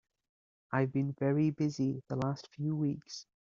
I've 0.71 0.91
been 0.91 1.13
very 1.19 1.51
busy 1.51 2.01
the 2.07 2.15
last 2.15 2.47
few 2.55 2.75
weeks. 2.75 3.27